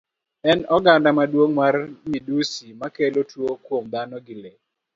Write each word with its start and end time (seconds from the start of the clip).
En 0.51 0.59
oganda 0.77 1.09
maduong' 1.17 1.53
mar 1.61 1.75
midhusi 2.09 2.67
makelo 2.81 3.21
tuo 3.31 3.51
kuom 3.65 3.83
dhano 3.93 4.17
gi 4.25 4.35
lee. 4.43 4.59